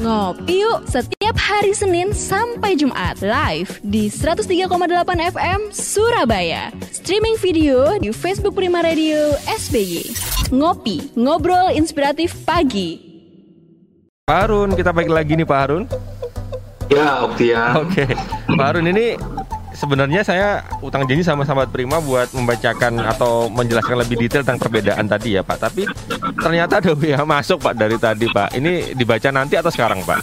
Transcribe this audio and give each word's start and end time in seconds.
Ngopi 0.00 0.64
yuk 0.64 0.88
setiap 0.88 1.36
hari 1.36 1.76
Senin 1.76 2.16
sampai 2.16 2.72
Jumat 2.72 3.20
live 3.20 3.84
di 3.84 4.08
103,8 4.08 4.64
FM 5.28 5.60
Surabaya. 5.68 6.72
Streaming 6.88 7.36
video 7.36 8.00
di 8.00 8.08
Facebook 8.08 8.56
Prima 8.56 8.80
Radio 8.80 9.36
SBY. 9.44 10.08
Ngopi, 10.56 11.12
ngobrol 11.20 11.76
inspiratif 11.76 12.32
pagi. 12.48 12.96
Pak 14.24 14.48
Harun, 14.48 14.72
kita 14.72 14.88
balik 14.88 15.12
lagi 15.12 15.36
nih 15.36 15.44
Pak 15.44 15.58
Harun. 15.68 15.84
Ya, 16.88 17.20
Oktia. 17.20 17.76
Oke, 17.84 18.08
Pak 18.56 18.66
Harun 18.72 18.88
ini 18.88 19.20
sebenarnya 19.72 20.20
saya 20.22 20.48
utang 20.80 21.06
janji 21.06 21.22
sama 21.22 21.42
sahabat 21.42 21.70
Prima 21.70 21.98
buat 21.98 22.30
membacakan 22.30 23.00
atau 23.04 23.46
menjelaskan 23.48 24.02
lebih 24.02 24.16
detail 24.20 24.42
tentang 24.42 24.60
perbedaan 24.60 25.06
tadi 25.06 25.36
ya 25.38 25.42
Pak. 25.42 25.58
Tapi 25.60 25.82
ternyata 26.38 26.78
ada 26.82 26.92
yang 27.18 27.26
masuk 27.26 27.58
Pak 27.62 27.74
dari 27.74 27.96
tadi 27.96 28.26
Pak. 28.28 28.54
Ini 28.54 28.94
dibaca 28.94 29.28
nanti 29.30 29.54
atau 29.56 29.70
sekarang 29.72 30.02
Pak? 30.02 30.20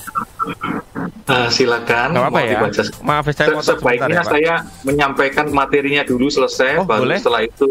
Uh, 1.28 1.48
silakan. 1.52 2.16
Nggak 2.16 2.24
apa-apa 2.24 2.40
ya. 2.40 2.52
dibaca. 2.56 2.82
Maaf 3.04 3.26
saya 3.36 3.48
mau 3.52 3.64
Sebaiknya 3.64 4.16
ya, 4.16 4.24
Pak. 4.24 4.32
saya 4.32 4.54
menyampaikan 4.88 5.46
materinya 5.52 6.02
dulu 6.08 6.32
selesai, 6.32 6.80
Oh, 6.80 6.88
baru 6.88 7.04
boleh? 7.04 7.20
setelah 7.20 7.42
itu 7.44 7.68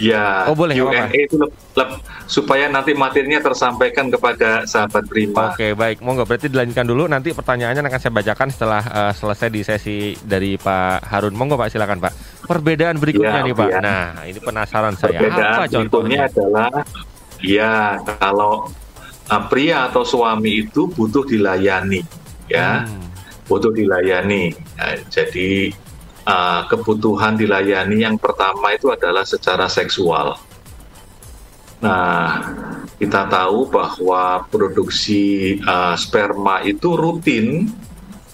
ya 0.00 0.48
Oh, 0.48 0.56
boleh, 0.56 0.74
Q&A 0.74 1.12
itu 1.12 1.36
lep- 1.36 1.52
lep- 1.74 2.00
supaya 2.24 2.66
nanti 2.66 2.90
materinya 2.90 3.38
tersampaikan 3.38 4.08
kepada 4.08 4.64
sahabat 4.64 5.04
Prima. 5.04 5.52
Oke 5.52 5.72
baik, 5.72 6.00
monggo 6.00 6.24
berarti 6.24 6.48
dilanjutkan 6.48 6.82
dulu. 6.82 7.04
Nanti 7.04 7.30
pertanyaannya 7.30 7.82
akan 7.82 8.00
saya 8.00 8.12
bacakan 8.12 8.48
setelah 8.48 8.82
eh, 8.82 9.12
selesai 9.12 9.48
di 9.48 9.60
sesi 9.60 9.96
dari 10.16 10.56
Pak 10.56 11.04
Harun. 11.04 11.32
Monggo 11.32 11.54
Pak, 11.54 11.68
silakan 11.68 12.00
Pak. 12.00 12.12
Perbedaan 12.42 12.96
berikutnya 12.96 13.30
Ya, 13.36 13.46
nih 13.46 13.54
Pak. 13.54 13.68
ya. 13.68 13.78
Nah, 13.78 14.04
ini 14.24 14.38
penasaran 14.38 14.94
saya. 14.96 15.20
Perbedaan 15.20 15.54
Apa 15.54 15.64
contohnya? 15.68 16.18
adalah 16.24 16.70
ya 17.38 17.74
kalau 18.16 18.66
uh, 19.26 19.42
pria 19.46 19.86
atau 19.86 20.02
suami 20.02 20.64
itu 20.64 20.88
butuh 20.88 21.22
dilayani, 21.22 22.00
ya. 22.46 22.84
Hmm. 22.84 23.06
butuh 23.46 23.70
dilayani. 23.70 24.54
Nah, 24.76 24.94
jadi 25.10 25.74
uh, 26.30 26.62
kebutuhan 26.70 27.34
dilayani 27.34 28.06
yang 28.06 28.16
pertama 28.16 28.70
itu 28.70 28.94
adalah 28.94 29.26
secara 29.26 29.66
seksual. 29.66 30.38
Nah, 31.80 32.44
kita 33.00 33.26
tahu 33.26 33.72
bahwa 33.72 34.44
produksi 34.46 35.56
uh, 35.64 35.96
sperma 35.96 36.60
itu 36.62 36.92
rutin 36.92 37.72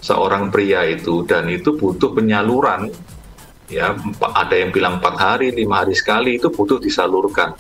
seorang 0.03 0.51
pria 0.51 0.83
itu 0.85 1.25
dan 1.25 1.49
itu 1.49 1.73
butuh 1.79 2.13
penyaluran. 2.13 2.91
Ya, 3.67 3.99
ada 4.23 4.55
yang 4.55 4.71
bilang 4.71 5.03
empat 5.03 5.15
hari, 5.19 5.51
lima 5.51 5.83
hari 5.83 5.95
sekali 5.95 6.39
itu 6.39 6.55
butuh 6.55 6.79
disalurkan. 6.79 7.55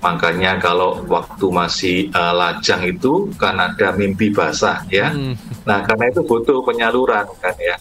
Makanya 0.00 0.56
kalau 0.62 1.02
waktu 1.10 1.46
masih 1.50 1.96
uh, 2.14 2.32
lajang 2.32 2.86
itu 2.86 3.28
kan 3.34 3.58
ada 3.58 3.92
mimpi 3.94 4.30
basah 4.30 4.86
ya. 4.88 5.10
Hmm. 5.10 5.34
Nah, 5.66 5.82
karena 5.86 6.10
itu 6.10 6.22
butuh 6.22 6.62
penyaluran 6.62 7.26
kan 7.42 7.54
ya. 7.58 7.76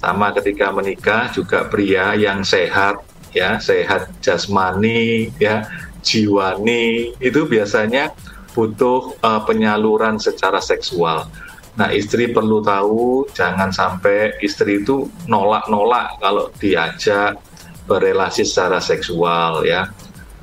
Sama 0.00 0.32
ketika 0.32 0.72
menikah 0.72 1.28
juga 1.28 1.68
pria 1.68 2.16
yang 2.16 2.40
sehat 2.40 3.04
ya, 3.36 3.60
sehat 3.60 4.08
jasmani 4.24 5.28
ya, 5.36 5.68
jiwani 6.00 7.12
itu 7.20 7.44
biasanya 7.44 8.08
butuh 8.56 9.12
uh, 9.20 9.44
penyaluran 9.44 10.16
secara 10.16 10.58
seksual. 10.58 11.28
Nah, 11.76 11.92
istri 11.92 12.32
perlu 12.32 12.64
tahu 12.64 13.28
jangan 13.36 13.70
sampai 13.70 14.40
istri 14.40 14.80
itu 14.82 15.04
nolak-nolak 15.28 16.16
kalau 16.18 16.48
diajak 16.56 17.36
berelasi 17.84 18.42
secara 18.42 18.80
seksual 18.80 19.62
ya 19.68 19.84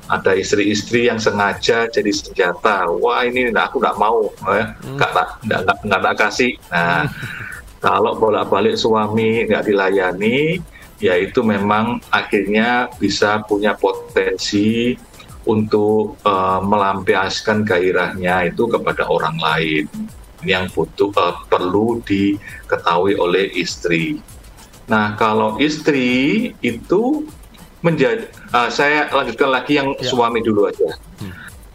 ada 0.08 0.32
istri-istri 0.32 1.04
yang 1.04 1.20
sengaja 1.20 1.84
jadi 1.84 2.08
senjata. 2.08 2.88
Wah 2.88 3.28
ini 3.28 3.52
nggak- 3.52 3.66
aku 3.68 3.76
nggak 3.76 3.98
mau, 4.00 4.24
ya. 4.48 4.72
nggak 4.96 5.10
tak 5.12 5.28
nggak 5.44 5.60
nggak- 5.68 5.80
nggak 5.84 6.00
tak 6.00 6.14
kasih. 6.16 6.52
Nah 6.72 7.04
kalau 7.78 8.18
bolak-balik 8.18 8.74
suami 8.74 9.46
nggak 9.46 9.70
dilayani, 9.70 10.58
ya 10.98 11.14
itu 11.14 11.42
memang 11.46 12.02
akhirnya 12.10 12.90
bisa 12.98 13.42
punya 13.46 13.74
potensi 13.78 14.98
untuk 15.46 16.18
eh, 16.26 16.60
melampiaskan 16.60 17.62
gairahnya 17.64 18.50
itu 18.52 18.66
kepada 18.68 19.06
orang 19.08 19.38
lain 19.38 19.86
yang 20.42 20.66
butuh 20.74 21.10
eh, 21.14 21.34
perlu 21.46 22.02
diketahui 22.02 23.14
oleh 23.16 23.48
istri. 23.54 24.18
Nah 24.90 25.14
kalau 25.14 25.56
istri 25.62 26.50
itu 26.60 27.24
menjadi 27.78 28.26
ah, 28.50 28.66
saya 28.68 29.06
lanjutkan 29.14 29.54
lagi 29.54 29.78
yang 29.78 29.94
Ya. 30.02 30.10
suami 30.10 30.42
dulu 30.42 30.66
aja 30.66 30.98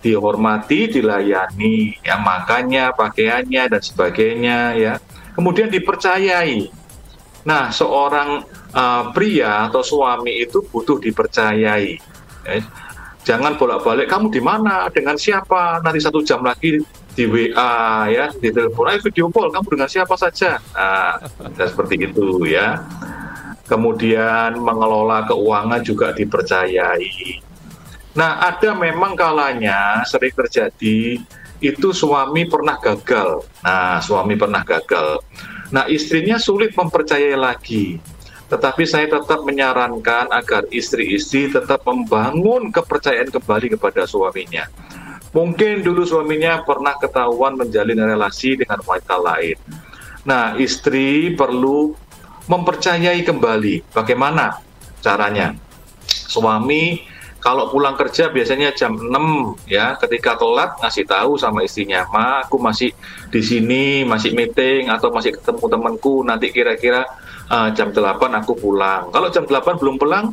dihormati 0.03 0.91
dilayani 0.91 1.95
ya 2.03 2.19
makannya 2.19 2.91
pakaiannya 2.91 3.71
dan 3.71 3.79
sebagainya 3.81 4.57
ya 4.75 4.93
kemudian 5.33 5.69
dipercayai. 5.69 6.69
Nah 7.43 7.69
seorang 7.69 8.45
ah, 8.71 9.11
pria 9.11 9.67
atau 9.67 9.83
suami 9.83 10.41
itu 10.41 10.63
butuh 10.63 10.97
dipercayai. 11.01 11.99
Ya. 12.43 12.59
jangan 13.23 13.55
bolak-balik 13.55 14.11
kamu 14.11 14.27
di 14.35 14.43
mana? 14.43 14.91
Dengan 14.91 15.15
siapa? 15.15 15.79
Nanti 15.79 16.03
satu 16.03 16.19
jam 16.19 16.43
lagi 16.43 16.83
di 17.13 17.29
WA 17.29 18.09
ya 18.09 18.33
di 18.33 18.49
telepon 18.49 18.89
ayo 18.89 18.99
video 19.05 19.29
call 19.29 19.53
kamu 19.53 19.79
dengan 19.79 19.89
siapa 19.89 20.17
saja? 20.17 20.59
Nah, 20.75 21.21
seperti 21.55 22.09
itu 22.09 22.43
ya. 22.49 22.83
Kemudian 23.63 24.59
mengelola 24.59 25.23
keuangan 25.23 25.79
juga 25.87 26.11
dipercayai. 26.11 27.39
Nah, 28.13 28.43
ada 28.45 28.75
memang 28.75 29.15
kalanya 29.15 30.03
sering 30.03 30.35
terjadi 30.35 31.17
itu 31.63 31.95
suami 31.95 32.43
pernah 32.43 32.75
gagal. 32.75 33.47
Nah, 33.63 34.03
suami 34.03 34.35
pernah 34.35 34.67
gagal. 34.67 35.23
Nah, 35.71 35.87
istrinya 35.87 36.35
sulit 36.35 36.75
mempercayai 36.75 37.39
lagi. 37.39 37.97
Tetapi 38.51 38.83
saya 38.83 39.07
tetap 39.07 39.47
menyarankan 39.47 40.29
agar 40.29 40.67
istri-istri 40.69 41.47
tetap 41.49 41.87
membangun 41.87 42.69
kepercayaan 42.69 43.31
kembali 43.31 43.79
kepada 43.79 44.03
suaminya. 44.03 44.67
Mungkin 45.33 45.81
dulu 45.81 46.05
suaminya 46.05 46.61
pernah 46.61 46.93
ketahuan 46.99 47.57
menjalin 47.57 47.97
relasi 47.97 48.59
dengan 48.59 48.83
wanita 48.85 49.17
lain. 49.17 49.57
Nah, 50.27 50.53
istri 50.59 51.33
perlu 51.33 51.95
mempercayai 52.45 53.23
kembali 53.23 53.95
bagaimana 53.95 54.59
caranya. 55.01 55.55
Suami 56.05 57.12
kalau 57.43 57.67
pulang 57.67 57.99
kerja 57.99 58.31
biasanya 58.31 58.71
jam 58.71 58.95
6 58.95 59.67
ya, 59.67 59.99
ketika 59.99 60.39
telat 60.39 60.79
ngasih 60.79 61.03
tahu 61.03 61.35
sama 61.35 61.67
istrinya, 61.67 62.07
"Ma, 62.07 62.47
aku 62.47 62.55
masih 62.55 62.95
di 63.27 63.43
sini, 63.43 64.07
masih 64.07 64.31
meeting 64.31 64.87
atau 64.87 65.11
masih 65.11 65.35
ketemu 65.35 65.67
temanku, 65.67 66.23
nanti 66.23 66.55
kira-kira 66.55 67.03
uh, 67.51 67.67
jam 67.75 67.91
8 67.91 68.31
aku 68.39 68.55
pulang." 68.55 69.11
Kalau 69.11 69.27
jam 69.27 69.43
8 69.43 69.75
belum 69.75 69.99
pulang, 69.99 70.31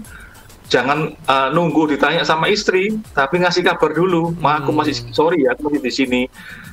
jangan 0.70 1.10
uh, 1.26 1.50
nunggu 1.50 1.90
ditanya 1.90 2.22
sama 2.22 2.46
istri, 2.46 2.94
tapi 3.10 3.42
ngasih 3.42 3.66
kabar 3.66 3.90
dulu, 3.90 4.30
"Ma, 4.38 4.62
aku 4.62 4.70
masih 4.70 4.94
sorry 5.10 5.42
ya, 5.50 5.58
aku 5.58 5.66
masih 5.66 5.82
di 5.82 5.92
sini." 5.92 6.22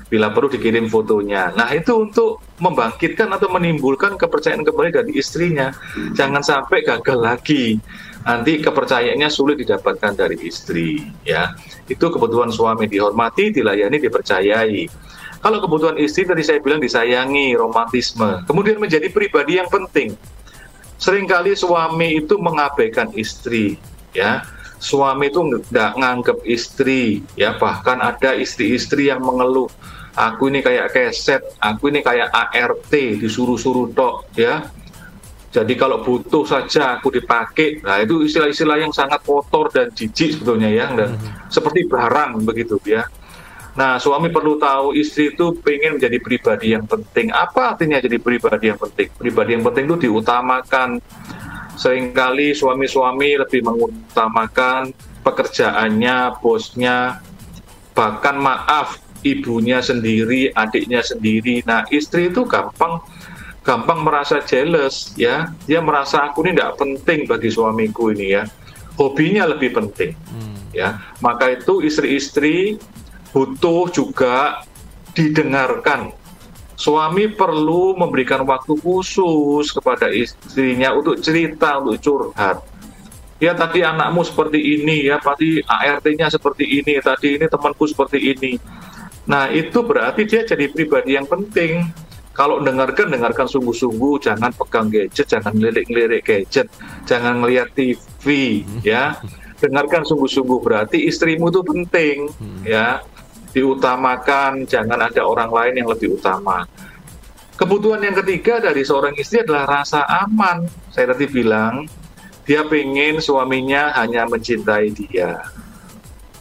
Bila 0.08 0.31
perlu 0.31 0.47
dikirim 0.47 0.88
fotonya. 0.88 1.52
Nah, 1.52 1.68
itu 1.76 1.92
untuk 1.92 2.40
membangkitkan 2.64 3.28
atau 3.28 3.52
menimbulkan 3.52 4.16
kepercayaan 4.16 4.64
kembali 4.64 4.96
dari 4.96 5.12
istrinya. 5.20 5.76
Jangan 6.16 6.40
sampai 6.40 6.80
gagal 6.88 7.20
lagi. 7.20 7.76
Nanti 8.23 8.59
kepercayaannya 8.59 9.29
sulit 9.29 9.61
didapatkan 9.61 10.17
dari 10.17 10.38
istri, 10.45 11.00
ya. 11.23 11.53
Itu 11.85 12.09
kebutuhan 12.11 12.51
suami 12.51 12.89
dihormati, 12.89 13.53
dilayani, 13.53 14.01
dipercayai. 14.01 14.89
Kalau 15.38 15.61
kebutuhan 15.61 15.95
istri 16.01 16.25
tadi 16.25 16.41
saya 16.41 16.59
bilang 16.59 16.81
disayangi, 16.81 17.53
romantisme. 17.53 18.44
Kemudian 18.50 18.81
menjadi 18.81 19.07
pribadi 19.13 19.61
yang 19.61 19.69
penting. 19.69 20.17
Seringkali 20.97 21.53
suami 21.53 22.25
itu 22.25 22.35
mengabaikan 22.41 23.13
istri, 23.13 23.78
ya. 24.17 24.41
Suami 24.81 25.29
itu 25.29 25.41
nggak 25.41 25.91
nganggap 25.95 26.38
istri, 26.44 27.22
ya. 27.38 27.53
Bahkan 27.55 28.01
ada 28.01 28.34
istri-istri 28.34 29.13
yang 29.13 29.22
mengeluh, 29.22 29.69
aku 30.17 30.49
ini 30.49 30.66
kayak 30.66 30.91
keset, 30.91 31.45
aku 31.61 31.94
ini 31.94 32.01
kayak 32.01 32.34
ART, 32.34 32.91
disuruh-suruh 32.91 33.93
tok, 33.93 34.25
ya. 34.34 34.67
Jadi 35.47 35.73
kalau 35.79 36.03
butuh 36.03 36.44
saja 36.44 36.99
aku 36.99 37.08
dipakai, 37.08 37.79
nah 37.79 38.03
itu 38.03 38.28
istilah-istilah 38.28 38.84
yang 38.84 38.91
sangat 38.91 39.23
kotor 39.23 39.72
dan 39.72 39.88
jijik 39.96 40.35
sebetulnya 40.35 40.67
ya, 40.67 40.91
dan 40.91 41.16
seperti 41.47 41.88
barang 41.88 42.44
begitu 42.44 42.76
ya. 42.84 43.08
Nah, 43.78 44.02
suami 44.02 44.34
perlu 44.34 44.58
tahu 44.58 44.97
istri 44.97 45.32
itu 45.38 45.53
pengen 45.61 46.02
menjadi 46.02 46.17
pribadi 46.17 46.73
yang 46.73 46.84
penting. 46.90 47.29
Apa 47.29 47.78
artinya 47.78 48.02
jadi 48.02 48.17
pribadi 48.17 48.73
yang 48.73 48.79
penting? 48.82 49.08
Pribadi 49.14 49.49
yang 49.53 49.64
penting 49.64 49.85
itu 49.85 49.97
diutamakan. 50.09 50.97
Seringkali 51.78 52.58
suami-suami 52.58 53.38
lebih 53.38 53.61
mengutamakan 53.61 54.97
pekerjaannya, 55.22 56.41
bosnya, 56.41 57.22
bahkan 57.94 58.41
maaf 58.41 58.97
ibunya 59.22 59.78
sendiri, 59.78 60.49
adiknya 60.58 61.05
sendiri. 61.05 61.61
Nah, 61.61 61.85
istri 61.94 62.34
itu 62.34 62.49
gampang 62.49 62.97
gampang 63.67 63.99
merasa 64.08 64.40
jealous 64.40 65.11
ya. 65.19 65.52
Dia 65.67 65.84
merasa 65.84 66.23
aku 66.31 66.47
ini 66.47 66.55
tidak 66.55 66.79
penting 66.79 67.28
bagi 67.28 67.52
suamiku 67.52 68.16
ini 68.16 68.40
ya. 68.40 68.47
Hobinya 68.96 69.43
lebih 69.52 69.75
penting 69.75 70.16
ya. 70.72 71.03
Maka 71.19 71.59
itu 71.59 71.84
istri-istri 71.84 72.79
butuh 73.35 73.91
juga 73.91 74.64
didengarkan 75.11 76.16
suami 76.78 77.28
perlu 77.28 77.97
memberikan 77.97 78.46
waktu 78.47 78.78
khusus 78.79 79.73
kepada 79.73 80.08
istrinya 80.13 80.93
untuk 80.93 81.20
cerita, 81.20 81.81
untuk 81.81 81.97
curhat. 81.99 82.63
Ya 83.37 83.53
tadi 83.53 83.85
anakmu 83.85 84.25
seperti 84.25 84.81
ini, 84.81 85.09
ya 85.09 85.22
tadi 85.22 85.61
ART-nya 85.61 86.29
seperti 86.29 86.81
ini, 86.81 86.97
tadi 87.02 87.37
ini 87.37 87.46
temanku 87.46 87.85
seperti 87.85 88.34
ini. 88.34 88.58
Nah 89.29 89.49
itu 89.53 89.85
berarti 89.85 90.25
dia 90.25 90.41
jadi 90.41 90.66
pribadi 90.70 91.13
yang 91.17 91.29
penting. 91.29 91.85
Kalau 92.37 92.61
dengarkan, 92.61 93.09
dengarkan 93.09 93.49
sungguh-sungguh, 93.49 94.22
jangan 94.22 94.53
pegang 94.53 94.93
gadget, 94.93 95.25
jangan 95.25 95.57
lirik-lirik 95.57 96.22
gadget, 96.22 96.69
jangan 97.09 97.41
ngeliat 97.41 97.73
TV, 97.73 98.61
ya. 98.85 99.17
Dengarkan 99.57 100.05
sungguh-sungguh 100.05 100.61
berarti 100.61 101.09
istrimu 101.09 101.49
itu 101.49 101.66
penting, 101.66 102.29
ya 102.61 103.01
diutamakan, 103.57 104.69
jangan 104.69 105.09
ada 105.09 105.25
orang 105.25 105.49
lain 105.49 105.73
yang 105.81 105.89
lebih 105.89 106.13
utama. 106.13 106.69
Kebutuhan 107.57 108.05
yang 108.05 108.13
ketiga 108.22 108.61
dari 108.61 108.85
seorang 108.85 109.17
istri 109.17 109.41
adalah 109.41 109.81
rasa 109.81 110.05
aman. 110.05 110.69
Saya 110.93 111.17
tadi 111.17 111.25
bilang, 111.25 111.89
dia 112.45 112.61
pengen 112.69 113.17
suaminya 113.17 113.97
hanya 113.97 114.29
mencintai 114.29 114.93
dia. 114.93 115.41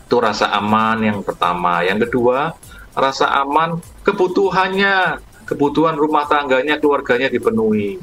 Itu 0.05 0.21
rasa 0.21 0.53
aman 0.53 1.01
yang 1.01 1.25
pertama. 1.25 1.81
Yang 1.89 2.13
kedua, 2.13 2.53
rasa 2.93 3.33
aman 3.33 3.81
kebutuhannya, 4.05 5.25
kebutuhan 5.47 5.95
rumah 5.95 6.27
tangganya, 6.27 6.77
keluarganya 6.77 7.31
dipenuhi. 7.31 8.03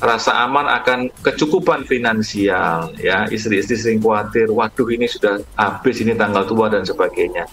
Rasa 0.00 0.32
aman 0.48 0.64
akan 0.64 1.12
kecukupan 1.20 1.84
finansial, 1.84 2.96
ya 2.96 3.28
istri-istri 3.28 3.76
sering 3.76 4.00
khawatir, 4.00 4.48
waduh 4.48 4.88
ini 4.88 5.04
sudah 5.04 5.44
habis 5.60 6.00
ini 6.00 6.16
tanggal 6.16 6.48
tua 6.48 6.72
dan 6.72 6.88
sebagainya. 6.88 7.44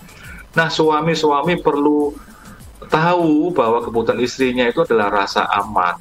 Nah, 0.56 0.72
suami-suami 0.72 1.60
perlu 1.60 2.16
tahu 2.88 3.52
bahwa 3.52 3.84
kebutuhan 3.84 4.24
istrinya 4.24 4.64
itu 4.64 4.80
adalah 4.80 5.12
rasa 5.12 5.44
aman. 5.60 6.00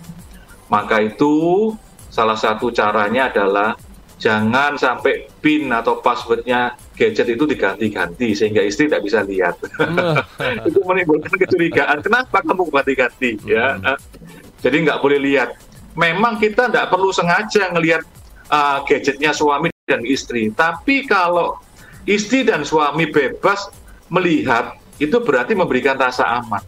Maka 0.71 1.03
itu 1.03 1.75
salah 2.15 2.39
satu 2.39 2.71
caranya 2.71 3.27
adalah 3.27 3.75
jangan 4.17 4.81
sampai 4.81 5.29
PIN 5.45 5.69
atau 5.69 6.01
passwordnya 6.01 6.73
gadget 6.97 7.37
itu 7.37 7.45
diganti-ganti 7.45 8.33
sehingga 8.33 8.65
istri 8.65 8.89
tidak 8.89 9.05
bisa 9.05 9.21
lihat. 9.23 9.61
itu 10.69 10.79
menimbulkan 10.85 11.37
kecurigaan. 11.37 12.01
Kenapa 12.01 12.41
kamu 12.41 12.69
ganti-ganti? 12.73 13.37
Ya, 13.45 13.77
hmm. 13.77 13.97
jadi 14.65 14.77
nggak 14.89 15.01
boleh 15.05 15.21
lihat. 15.21 15.57
Memang 15.97 16.37
kita 16.37 16.69
tidak 16.69 16.93
perlu 16.93 17.09
sengaja 17.09 17.73
ngelihat 17.73 18.05
uh, 18.53 18.85
gadgetnya 18.85 19.33
suami 19.33 19.73
dan 19.89 20.05
istri. 20.05 20.53
Tapi 20.53 21.09
kalau 21.09 21.57
istri 22.09 22.45
dan 22.45 22.65
suami 22.65 23.09
bebas 23.09 23.69
melihat 24.13 24.77
itu 24.97 25.21
berarti 25.21 25.53
memberikan 25.53 25.97
rasa 25.97 26.41
aman. 26.41 26.61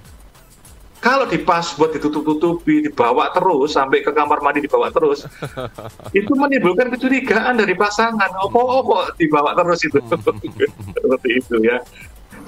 Kalau 0.99 1.31
di 1.31 1.39
password 1.39 1.95
ditutup-tutupi, 1.95 2.91
dibawa 2.91 3.31
terus 3.31 3.79
sampai 3.79 4.03
ke 4.03 4.11
kamar 4.11 4.43
mandi 4.43 4.67
dibawa 4.67 4.91
terus, 4.91 5.23
itu 6.19 6.33
menimbulkan 6.35 6.91
kecurigaan 6.91 7.55
dari 7.55 7.79
pasangan. 7.79 8.35
Oh, 8.43 8.50
oh, 8.50 8.83
oh 8.83 9.06
dibawa 9.15 9.55
terus 9.55 9.87
itu, 9.87 10.03
seperti 10.99 11.29
itu 11.39 11.56
ya. 11.62 11.79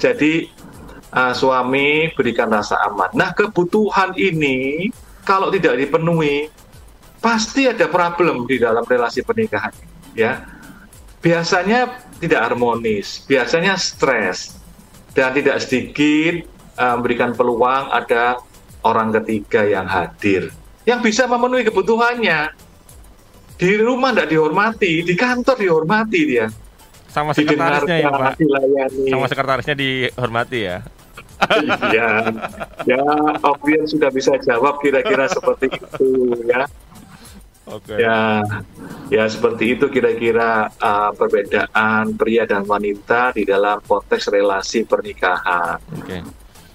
Jadi 0.02 0.50
uh, 1.14 1.30
suami 1.30 2.10
berikan 2.18 2.50
rasa 2.50 2.82
aman. 2.90 3.14
Nah 3.14 3.30
kebutuhan 3.38 4.18
ini 4.18 4.90
kalau 5.22 5.54
tidak 5.54 5.78
dipenuhi, 5.78 6.50
pasti 7.22 7.70
ada 7.70 7.86
problem 7.86 8.50
di 8.50 8.58
dalam 8.58 8.82
relasi 8.82 9.22
pernikahan. 9.22 9.70
Ya, 10.18 10.42
biasanya 11.22 12.02
tidak 12.18 12.50
harmonis, 12.50 13.22
biasanya 13.30 13.78
stres, 13.78 14.58
dan 15.14 15.30
tidak 15.38 15.62
sedikit 15.62 16.50
uh, 16.80 16.96
memberikan 16.96 17.36
peluang 17.36 17.92
ada 17.92 18.40
orang 18.80 19.12
ketiga 19.20 19.68
yang 19.68 19.84
hadir 19.84 20.48
yang 20.88 21.04
bisa 21.04 21.28
memenuhi 21.28 21.68
kebutuhannya 21.68 22.56
di 23.60 23.76
rumah 23.76 24.16
tidak 24.16 24.32
dihormati 24.32 25.04
di 25.04 25.12
kantor 25.12 25.60
dihormati 25.60 26.20
dia 26.24 26.48
sama 27.12 27.36
sekretarisnya 27.36 27.96
ya 28.00 28.08
pak 28.08 28.34
dilayani. 28.40 29.04
sama 29.12 29.26
sekretarisnya 29.28 29.76
dihormati 29.76 30.58
ya 30.64 30.78
iya 31.92 32.10
ya 32.88 33.04
Ovian 33.44 33.84
sudah 33.84 34.08
bisa 34.08 34.40
jawab 34.40 34.80
kira-kira 34.80 35.28
seperti 35.28 35.68
itu 35.68 36.08
ya 36.48 36.64
Okay. 37.70 38.02
Ya, 38.02 38.42
ya 39.14 39.24
seperti 39.30 39.78
itu 39.78 39.86
kira-kira 39.86 40.74
uh, 40.74 41.14
perbedaan 41.14 42.18
pria 42.18 42.42
dan 42.42 42.66
wanita 42.66 43.30
di 43.30 43.46
dalam 43.46 43.78
konteks 43.86 44.26
relasi 44.26 44.82
pernikahan. 44.82 45.78
Oke. 45.94 46.18
Okay. 46.18 46.20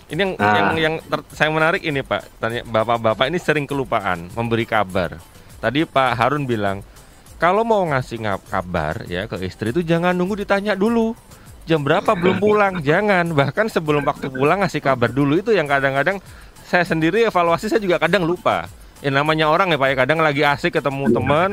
Ini 0.06 0.22
yang 0.22 0.32
nah. 0.38 0.54
yang 0.54 0.70
yang 0.78 0.96
ter, 1.02 1.20
saya 1.34 1.50
menarik 1.50 1.82
ini 1.82 2.06
Pak. 2.06 2.22
Tanya 2.38 2.62
bapak-bapak 2.62 3.26
ini 3.30 3.42
sering 3.42 3.66
kelupaan 3.66 4.30
memberi 4.38 4.70
kabar. 4.70 5.18
Tadi 5.58 5.82
Pak 5.88 6.12
Harun 6.14 6.46
bilang 6.46 6.86
kalau 7.36 7.68
mau 7.68 7.84
ngasih 7.84 8.22
kabar 8.48 9.04
ya 9.12 9.28
ke 9.28 9.36
istri 9.44 9.76
itu 9.76 9.84
jangan 9.84 10.16
nunggu 10.16 10.46
ditanya 10.46 10.74
dulu 10.74 11.14
jam 11.68 11.82
berapa 11.84 12.16
belum 12.16 12.38
pulang 12.40 12.74
jangan 12.88 13.34
bahkan 13.36 13.68
sebelum 13.68 14.06
waktu 14.06 14.32
pulang 14.32 14.64
ngasih 14.64 14.80
kabar 14.80 15.12
dulu 15.12 15.42
itu 15.42 15.52
yang 15.52 15.68
kadang-kadang 15.68 16.22
saya 16.66 16.86
sendiri 16.88 17.28
evaluasi 17.28 17.68
saya 17.68 17.82
juga 17.82 18.00
kadang 18.00 18.24
lupa 18.24 18.70
ya 19.04 19.12
namanya 19.12 19.52
orang 19.52 19.70
ya 19.74 19.78
pak 19.78 19.88
ya 19.92 19.96
kadang 20.08 20.20
lagi 20.24 20.42
asik 20.42 20.80
ketemu 20.80 21.12
teman 21.12 21.50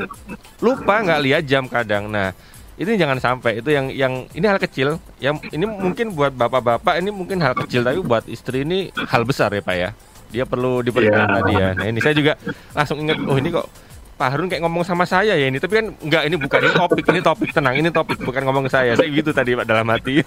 lupa 0.63 0.95
nggak 1.03 1.21
lihat 1.21 1.43
jam 1.43 1.67
kadang 1.67 2.07
nah 2.07 2.31
ini 2.73 2.97
jangan 2.97 3.17
sampai 3.21 3.61
itu 3.61 3.69
yang 3.69 3.89
yang 3.93 4.13
ini 4.33 4.45
hal 4.49 4.57
kecil. 4.57 4.97
Yang 5.21 5.45
ini 5.53 5.65
mungkin 5.69 6.17
buat 6.17 6.33
bapak-bapak 6.33 6.97
ini 6.97 7.13
mungkin 7.13 7.37
hal 7.41 7.53
kecil 7.53 7.85
tapi 7.85 8.01
buat 8.01 8.25
istri 8.25 8.65
ini 8.65 8.89
hal 8.95 9.23
besar 9.23 9.53
ya 9.53 9.61
pak 9.61 9.75
ya. 9.77 9.89
Dia 10.33 10.49
perlu 10.49 10.81
diperhatikan 10.81 11.29
yeah. 11.29 11.37
tadi 11.37 11.53
ya 11.53 11.69
nah 11.77 11.85
ini 11.85 11.99
saya 12.01 12.17
juga 12.17 12.33
langsung 12.73 12.97
ingat 13.05 13.21
oh 13.29 13.37
ini 13.37 13.53
kok 13.53 13.69
Pak 14.13 14.29
Harun 14.29 14.45
kayak 14.49 14.61
ngomong 14.65 14.85
sama 14.85 15.05
saya 15.05 15.33
ya 15.37 15.45
ini. 15.49 15.57
Tapi 15.61 15.73
kan 15.73 15.85
enggak 16.01 16.23
ini 16.25 16.35
bukan 16.37 16.59
ini 16.61 16.73
topik 16.73 17.05
ini 17.09 17.21
topik. 17.21 17.49
Tenang 17.53 17.75
ini 17.77 17.89
topik 17.89 18.17
bukan 18.21 18.41
ngomong 18.45 18.65
ke 18.69 18.71
saya. 18.73 18.91
Saya 18.97 19.09
gitu 19.09 19.29
tadi 19.33 19.57
Pak 19.57 19.65
dalam 19.65 19.85
hati. 19.89 20.21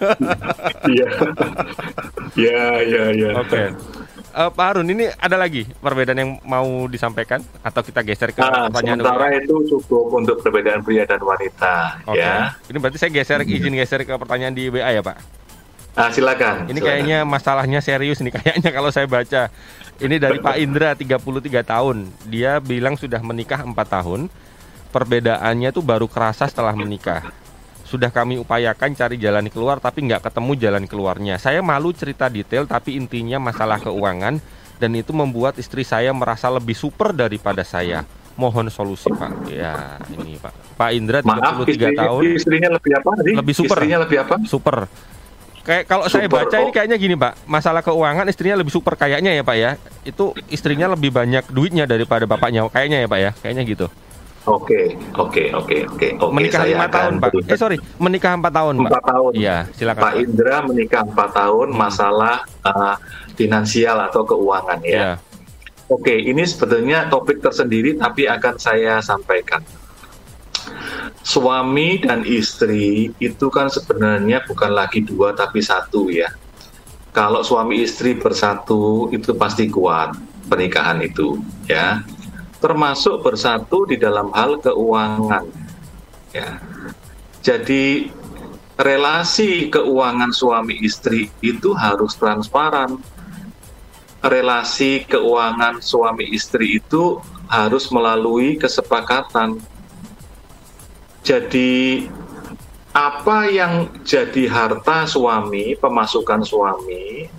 Iya. 0.87 1.09
Iya 2.39 2.63
iya 2.87 3.03
iya. 3.15 3.31
Oke 3.43 3.75
uh, 4.37 4.51
Pak 4.53 4.65
Harun, 4.69 4.87
ini 4.93 5.09
ada 5.17 5.37
lagi 5.41 5.65
perbedaan 5.81 6.21
yang 6.21 6.31
mau 6.45 6.85
disampaikan 6.87 7.41
atau 7.65 7.81
kita 7.81 8.05
geser 8.05 8.31
ke 8.37 8.45
nah, 8.45 8.69
pertanyaan 8.69 9.01
sementara 9.01 9.27
itu 9.41 9.55
cukup 9.73 10.13
untuk 10.13 10.37
perbedaan 10.45 10.85
pria 10.85 11.09
dan 11.09 11.25
wanita 11.25 12.05
okay. 12.05 12.21
ya. 12.21 12.53
Ini 12.69 12.77
berarti 12.77 12.99
saya 13.01 13.11
geser 13.11 13.41
hmm. 13.43 13.57
izin 13.57 13.75
geser 13.81 14.05
ke 14.05 14.13
pertanyaan 14.21 14.53
di 14.53 14.69
WA 14.69 14.93
ya, 14.93 15.01
Pak. 15.01 15.17
Ah, 15.97 16.13
silakan. 16.13 16.69
Ini 16.69 16.77
silakan. 16.77 16.85
kayaknya 16.85 17.19
masalahnya 17.25 17.81
serius 17.81 18.21
nih 18.21 18.33
kayaknya 18.37 18.71
kalau 18.71 18.93
saya 18.93 19.09
baca. 19.09 19.49
Ini 19.97 20.21
dari 20.21 20.45
Pak 20.45 20.61
Indra 20.61 20.93
33 20.93 21.65
tahun. 21.65 21.97
Dia 22.29 22.61
bilang 22.61 23.01
sudah 23.01 23.25
menikah 23.25 23.65
4 23.65 23.73
tahun. 23.73 24.29
Perbedaannya 24.93 25.73
tuh 25.73 25.81
baru 25.81 26.05
kerasa 26.05 26.45
setelah 26.49 26.77
menikah 26.77 27.33
sudah 27.87 28.11
kami 28.11 28.37
upayakan 28.43 28.99
cari 28.99 29.17
jalan 29.17 29.47
keluar 29.47 29.79
tapi 29.79 30.03
nggak 30.05 30.27
ketemu 30.27 30.53
jalan 30.59 30.85
keluarnya. 30.91 31.39
Saya 31.39 31.63
malu 31.63 31.95
cerita 31.95 32.27
detail 32.27 32.67
tapi 32.67 32.99
intinya 32.99 33.39
masalah 33.39 33.79
keuangan 33.79 34.43
dan 34.83 34.91
itu 34.93 35.15
membuat 35.15 35.57
istri 35.57 35.87
saya 35.87 36.11
merasa 36.11 36.51
lebih 36.51 36.75
super 36.75 37.15
daripada 37.15 37.63
saya. 37.63 38.03
Mohon 38.37 38.69
solusi 38.69 39.09
Pak. 39.09 39.49
Ya 39.49 39.97
ini 40.13 40.37
Pak. 40.37 40.77
Pak 40.77 40.91
Indra 40.93 41.19
33 41.25 41.31
Maaf, 41.31 41.55
istri, 41.65 41.95
tahun. 41.97 42.23
Istrinya 42.37 42.71
lebih 42.77 42.93
apa 42.93 43.11
tadi? 43.17 43.33
Lebih 43.33 43.55
super. 43.57 43.77
Istrinya 43.81 43.99
lebih 44.05 44.19
apa? 44.21 44.35
Super. 44.45 44.77
Kayak 45.67 45.85
kalau 45.91 46.07
saya 46.07 46.31
baca 46.31 46.57
oh. 46.63 46.63
ini 46.63 46.71
kayaknya 46.71 46.95
gini 46.95 47.19
Pak, 47.19 47.43
masalah 47.43 47.83
keuangan 47.83 48.23
istrinya 48.31 48.55
lebih 48.63 48.71
super 48.71 48.95
kayaknya 48.95 49.35
ya 49.35 49.43
Pak 49.43 49.57
ya. 49.57 49.71
Itu 50.07 50.31
istrinya 50.47 50.87
lebih 50.95 51.11
banyak 51.11 51.51
duitnya 51.51 51.91
daripada 51.91 52.23
bapaknya 52.23 52.67
kayaknya 52.71 53.03
ya 53.03 53.09
Pak 53.11 53.19
ya. 53.19 53.31
Kayaknya 53.43 53.63
gitu. 53.67 53.87
Oke, 54.47 54.95
oke, 55.19 55.51
oke, 55.59 55.77
oke. 55.91 56.09
Menikah 56.31 56.63
lima 56.63 56.87
tahun, 56.87 57.19
Pak. 57.19 57.51
Eh 57.51 57.59
sorry, 57.59 57.83
menikah 57.99 58.39
empat 58.39 58.55
tahun, 58.55 58.79
Pak. 58.79 58.91
Empat 58.95 59.05
tahun. 59.11 59.33
Iya, 59.35 59.57
silakan. 59.75 60.03
Pak 60.07 60.15
Indra 60.23 60.57
menikah 60.63 61.03
empat 61.03 61.31
tahun, 61.35 61.69
hmm. 61.75 61.79
masalah 61.79 62.37
uh, 62.63 62.95
finansial 63.35 63.99
atau 64.07 64.23
keuangan 64.23 64.79
ya. 64.87 64.95
Yeah. 64.95 65.17
Oke, 65.91 66.15
ini 66.15 66.47
sebetulnya 66.47 67.11
topik 67.11 67.43
tersendiri, 67.43 67.99
tapi 67.99 68.31
akan 68.31 68.55
saya 68.59 69.03
sampaikan. 69.03 69.67
Suami 71.27 72.03
dan 72.03 72.23
istri 72.23 73.11
itu 73.19 73.47
kan 73.51 73.67
sebenarnya 73.67 74.47
bukan 74.47 74.71
lagi 74.71 75.03
dua 75.03 75.35
tapi 75.35 75.59
satu 75.59 76.07
ya. 76.07 76.31
Kalau 77.11 77.43
suami 77.43 77.83
istri 77.83 78.15
bersatu 78.15 79.11
itu 79.11 79.35
pasti 79.35 79.67
kuat 79.67 80.15
pernikahan 80.47 81.03
itu 81.03 81.39
ya 81.67 82.03
termasuk 82.67 83.23
bersatu 83.23 83.87
di 83.87 83.95
dalam 83.95 84.35
hal 84.35 84.59
keuangan. 84.59 85.47
Ya. 86.35 86.59
Jadi 87.47 88.11
relasi 88.75 89.71
keuangan 89.71 90.35
suami 90.35 90.83
istri 90.83 91.31
itu 91.47 91.71
harus 91.79 92.19
transparan. 92.19 92.99
Relasi 94.19 95.07
keuangan 95.07 95.79
suami 95.79 96.27
istri 96.35 96.83
itu 96.83 97.23
harus 97.47 97.87
melalui 97.95 98.59
kesepakatan. 98.59 99.63
Jadi 101.23 102.11
apa 102.91 103.47
yang 103.47 103.95
jadi 104.03 104.51
harta 104.51 105.07
suami, 105.07 105.79
pemasukan 105.79 106.43
suami, 106.43 107.31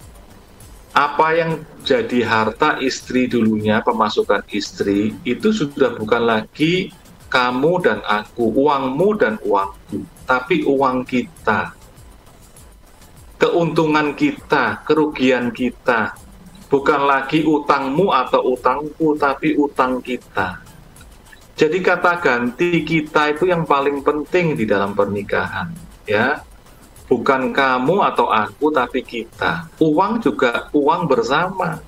apa 0.97 1.27
yang 1.37 1.61
jadi 1.85 2.25
harta 2.25 2.81
istri 2.81 3.29
dulunya, 3.29 3.85
pemasukan 3.85 4.41
istri, 4.49 5.13
itu 5.21 5.53
sudah 5.53 5.93
bukan 5.93 6.25
lagi 6.25 6.89
kamu 7.29 7.85
dan 7.85 8.01
aku, 8.01 8.49
uangmu 8.49 9.13
dan 9.13 9.37
uangku, 9.45 10.01
tapi 10.25 10.65
uang 10.65 11.05
kita. 11.05 11.77
Keuntungan 13.37 14.17
kita, 14.17 14.81
kerugian 14.89 15.53
kita, 15.53 16.17
bukan 16.65 17.05
lagi 17.05 17.45
utangmu 17.45 18.09
atau 18.09 18.57
utangku, 18.57 19.13
tapi 19.21 19.53
utang 19.53 20.01
kita. 20.01 20.65
Jadi 21.53 21.77
kata 21.77 22.17
ganti 22.17 22.81
kita 22.81 23.37
itu 23.37 23.45
yang 23.45 23.69
paling 23.69 24.01
penting 24.01 24.57
di 24.57 24.65
dalam 24.65 24.97
pernikahan, 24.97 25.69
ya. 26.09 26.41
Bukan 27.07 27.55
kamu 27.55 28.03
atau 28.03 28.27
aku 28.27 28.67
tapi 28.71 28.99
kita. 28.99 29.71
Uang 29.79 30.19
juga 30.19 30.67
uang 30.75 31.07
bersama. 31.07 31.79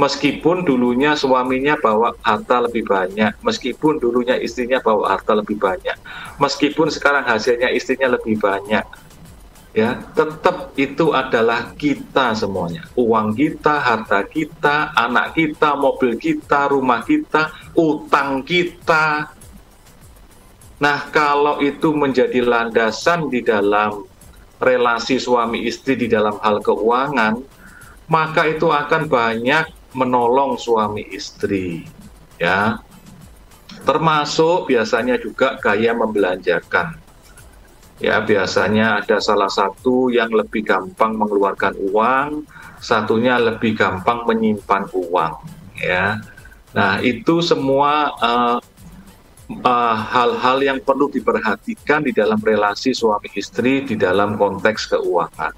Meskipun 0.00 0.64
dulunya 0.64 1.12
suaminya 1.12 1.76
bawa 1.76 2.16
harta 2.24 2.64
lebih 2.64 2.88
banyak, 2.88 3.36
meskipun 3.44 4.00
dulunya 4.00 4.38
istrinya 4.40 4.80
bawa 4.80 5.12
harta 5.12 5.36
lebih 5.36 5.60
banyak, 5.60 5.92
meskipun 6.40 6.88
sekarang 6.88 7.26
hasilnya 7.26 7.68
istrinya 7.68 8.16
lebih 8.16 8.40
banyak, 8.40 8.80
ya 9.70 10.02
tetap 10.18 10.74
itu 10.74 11.14
adalah 11.14 11.70
kita 11.78 12.34
semuanya 12.34 12.82
uang 12.98 13.38
kita 13.38 13.78
harta 13.78 14.26
kita 14.26 14.90
anak 14.98 15.38
kita 15.38 15.78
mobil 15.78 16.18
kita 16.18 16.66
rumah 16.66 17.06
kita 17.06 17.54
utang 17.78 18.42
kita 18.42 19.30
nah 20.82 20.98
kalau 21.14 21.62
itu 21.62 21.94
menjadi 21.94 22.42
landasan 22.42 23.30
di 23.30 23.46
dalam 23.46 24.09
relasi 24.60 25.16
suami 25.16 25.64
istri 25.64 25.96
di 25.96 26.06
dalam 26.06 26.36
hal 26.44 26.60
keuangan 26.60 27.40
maka 28.06 28.46
itu 28.46 28.68
akan 28.68 29.08
banyak 29.08 29.66
menolong 29.96 30.60
suami 30.60 31.02
istri 31.10 31.88
ya 32.36 32.78
termasuk 33.82 34.68
biasanya 34.68 35.16
juga 35.16 35.56
gaya 35.58 35.96
membelanjakan 35.96 37.00
ya 38.00 38.24
biasanya 38.24 39.04
ada 39.04 39.20
salah 39.20 39.52
satu 39.52 40.08
yang 40.08 40.32
lebih 40.32 40.64
gampang 40.64 41.14
mengeluarkan 41.14 41.76
uang, 41.92 42.48
satunya 42.80 43.36
lebih 43.36 43.76
gampang 43.76 44.24
menyimpan 44.24 44.88
uang, 44.96 45.34
ya. 45.76 46.16
Nah 46.72 46.98
itu 47.04 47.44
semua 47.44 48.16
uh, 48.18 48.58
uh, 49.64 49.96
hal-hal 49.98 50.58
yang 50.62 50.78
perlu 50.78 51.10
diperhatikan 51.10 52.06
di 52.06 52.14
dalam 52.14 52.38
relasi 52.38 52.94
suami 52.94 53.30
istri 53.34 53.82
di 53.82 53.98
dalam 53.98 54.38
konteks 54.38 54.96
keuangan. 54.96 55.54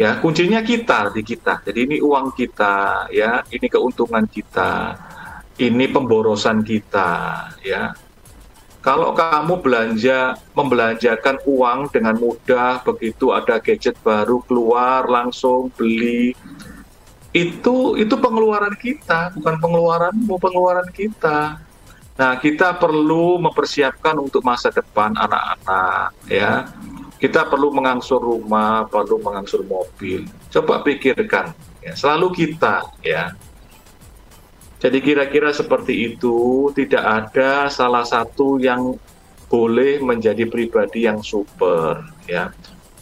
Ya 0.00 0.18
kuncinya 0.18 0.64
kita 0.64 1.14
di 1.14 1.22
kita. 1.22 1.62
Jadi 1.62 1.78
ini 1.86 1.96
uang 2.02 2.34
kita, 2.34 3.06
ya 3.12 3.44
ini 3.52 3.66
keuntungan 3.68 4.24
kita, 4.26 4.98
ini 5.60 5.84
pemborosan 5.86 6.64
kita, 6.64 7.10
ya 7.62 7.94
kalau 8.82 9.14
kamu 9.14 9.62
belanja 9.62 10.34
membelanjakan 10.58 11.38
uang 11.46 11.94
dengan 11.94 12.18
mudah 12.18 12.82
begitu 12.82 13.30
ada 13.30 13.62
gadget 13.62 13.94
baru 14.02 14.42
keluar 14.42 15.06
langsung 15.06 15.70
beli 15.78 16.34
itu 17.32 17.96
itu 17.96 18.14
pengeluaran 18.18 18.74
kita 18.76 19.32
bukan 19.38 19.56
pengeluaranmu 19.62 20.34
pengeluaran 20.36 20.90
kita 20.90 21.62
nah 22.12 22.36
kita 22.36 22.76
perlu 22.76 23.40
mempersiapkan 23.40 24.20
untuk 24.20 24.44
masa 24.44 24.68
depan 24.68 25.16
anak-anak 25.16 26.12
ya 26.28 26.68
kita 27.16 27.48
perlu 27.48 27.72
mengangsur 27.72 28.20
rumah 28.20 28.84
perlu 28.90 29.22
mengangsur 29.22 29.64
mobil 29.64 30.28
coba 30.52 30.84
pikirkan 30.84 31.56
ya, 31.80 31.96
selalu 31.96 32.28
kita 32.36 32.84
ya 33.00 33.32
jadi 34.82 34.98
kira-kira 34.98 35.54
seperti 35.54 36.10
itu, 36.10 36.66
tidak 36.74 37.06
ada 37.06 37.70
salah 37.70 38.02
satu 38.02 38.58
yang 38.58 38.98
boleh 39.46 40.02
menjadi 40.02 40.42
pribadi 40.50 41.06
yang 41.06 41.22
super, 41.22 42.02
ya. 42.26 42.50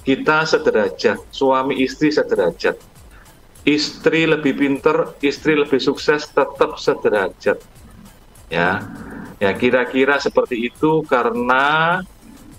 Kita 0.05 0.45
sederajat, 0.45 1.33
suami 1.33 1.81
istri 1.81 2.13
sederajat. 2.13 2.77
Istri 3.65 4.29
lebih 4.29 4.61
pinter, 4.61 5.17
istri 5.25 5.57
lebih 5.57 5.81
sukses, 5.81 6.29
tetap 6.29 6.77
sederajat. 6.77 7.57
Ya. 8.51 8.85
Ya, 9.41 9.57
kira-kira 9.57 10.21
seperti 10.21 10.69
itu 10.69 11.01
karena 11.09 11.97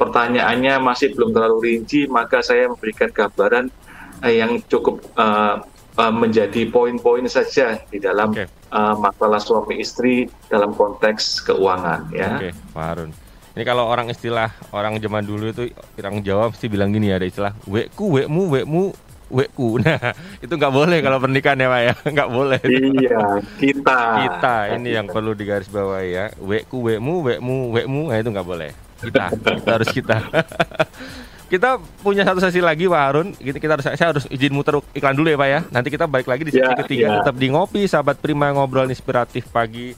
pertanyaannya 0.01 0.81
masih 0.81 1.13
belum 1.13 1.29
terlalu 1.29 1.57
rinci, 1.61 2.09
maka 2.09 2.41
saya 2.41 2.65
memberikan 2.65 3.13
gambaran 3.13 3.69
eh, 4.25 4.41
yang 4.41 4.57
cukup 4.65 5.05
uh, 5.13 5.61
uh, 6.01 6.13
menjadi 6.13 6.65
poin-poin 6.73 7.29
saja 7.29 7.77
di 7.85 8.01
dalam 8.01 8.33
okay. 8.33 8.49
uh, 8.73 8.97
masalah 8.97 9.37
suami 9.37 9.77
istri 9.77 10.25
dalam 10.49 10.73
konteks 10.73 11.45
keuangan 11.45 12.09
ya. 12.09 12.41
Oke, 12.41 12.49
okay, 12.49 12.51
Pak 12.73 12.83
Harun. 12.83 13.11
Ini 13.51 13.63
kalau 13.67 13.83
orang 13.85 14.07
istilah 14.07 14.49
orang 14.71 14.95
zaman 14.97 15.27
dulu 15.27 15.51
itu 15.51 15.69
orang 15.99 16.23
Jawa 16.23 16.49
mesti 16.49 16.65
bilang 16.71 16.95
gini 16.95 17.11
ya, 17.11 17.19
ada 17.19 17.27
istilah 17.27 17.53
wekku, 17.67 18.07
wekmu, 18.15 18.47
wekmu, 18.47 18.95
wekku. 19.31 19.69
Nah, 19.81 20.13
itu 20.43 20.53
nggak 20.53 20.73
boleh 20.73 20.99
kalau 21.01 21.17
pernikahan 21.17 21.57
ya 21.57 21.67
Pak 21.71 21.81
ya, 21.81 21.93
nggak 22.15 22.29
boleh. 22.29 22.59
Iya, 22.61 23.41
kita. 23.57 23.99
Kita 24.27 24.55
ini 24.77 24.89
yang 24.93 25.07
perlu 25.09 25.33
digarisbawahi 25.33 26.09
ya. 26.11 26.25
Wekku, 26.37 26.85
wekmu, 26.85 27.25
wekmu, 27.25 27.57
wekmu, 27.73 28.01
nah 28.13 28.17
itu 28.21 28.29
nggak 28.29 28.47
boleh. 28.47 28.71
Kita, 29.01 29.33
kita 29.33 29.71
harus 29.73 29.89
kita. 29.89 30.17
kita 31.51 31.81
punya 31.99 32.23
satu 32.23 32.39
sesi 32.39 32.61
lagi 32.61 32.85
Pak 32.85 33.01
Harun. 33.01 33.27
Kita, 33.33 33.57
kita 33.57 33.71
harus 33.75 33.85
saya 33.89 34.07
harus 34.13 34.23
izin 34.29 34.53
muter 34.53 34.77
iklan 34.93 35.17
dulu 35.17 35.27
ya 35.33 35.37
Pak 35.41 35.49
ya. 35.49 35.59
Nanti 35.73 35.89
kita 35.89 36.05
balik 36.05 36.29
lagi 36.29 36.45
di 36.45 36.51
sesi 36.53 36.63
yeah, 36.63 36.77
ketiga 36.77 37.05
yeah. 37.09 37.17
tetap 37.25 37.35
di 37.35 37.47
ngopi 37.49 37.81
sahabat 37.89 38.21
Prima 38.21 38.53
ngobrol 38.53 38.87
inspiratif 38.87 39.49
pagi 39.49 39.97